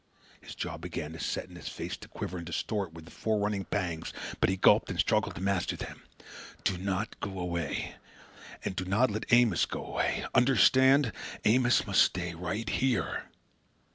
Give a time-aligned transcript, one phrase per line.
[0.41, 3.37] His jaw began to set and his face to quiver and distort with the fore
[3.37, 6.01] running pangs, but he gulped and struggled to master them.
[6.63, 7.97] "Do not got away.
[8.65, 10.25] And do not let Amos go away.
[10.33, 11.11] Understand!
[11.45, 13.25] Amos must stay right here."